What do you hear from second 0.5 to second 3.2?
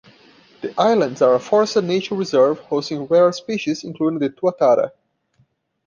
The islands are a forested nature reserve hosting